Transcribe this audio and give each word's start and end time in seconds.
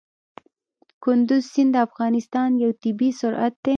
کندز 1.03 1.43
سیند 1.51 1.71
د 1.75 1.83
افغانستان 1.87 2.49
یو 2.63 2.71
طبعي 2.81 3.09
ثروت 3.19 3.53
دی. 3.63 3.69